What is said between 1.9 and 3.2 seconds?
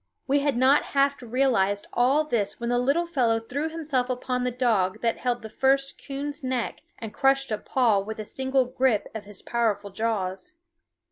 all this when the little